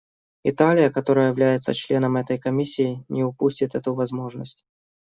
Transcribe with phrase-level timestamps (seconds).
[0.43, 4.65] Италия, которая является членом этой Комиссии, не упустит эту возможность.